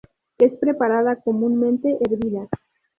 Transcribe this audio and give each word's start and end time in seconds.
Es 0.39 0.57
preparada 0.57 1.17
comúnmente 1.21 1.95
hervida. 2.03 2.47